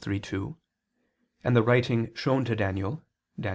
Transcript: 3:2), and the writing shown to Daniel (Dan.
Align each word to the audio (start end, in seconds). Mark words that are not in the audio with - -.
3:2), 0.01 0.55
and 1.43 1.55
the 1.55 1.61
writing 1.61 2.11
shown 2.15 2.43
to 2.43 2.55
Daniel 2.55 3.05
(Dan. 3.39 3.49